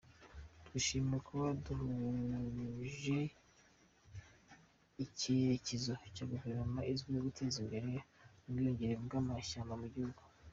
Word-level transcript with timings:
Twishimiye 0.65 1.17
kuba 1.27 1.45
duhuje 1.63 3.19
icyerekezo 5.05 5.91
na 5.99 6.09
guverinoma 6.29 6.79
izwiho 6.91 7.21
guteza 7.27 7.57
imbere 7.63 7.89
ubwiyongere 8.47 8.93
bw’amashyamba 9.05 9.73
mu 9.81 9.87
gihugu. 9.95 10.21